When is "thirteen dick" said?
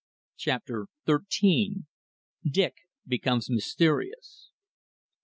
1.05-2.73